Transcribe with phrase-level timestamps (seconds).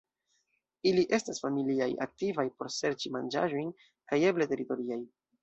[0.91, 3.71] Ili estas familiaj, aktivaj por serĉi manĝaĵojn
[4.09, 5.01] kaj eble teritoriaj.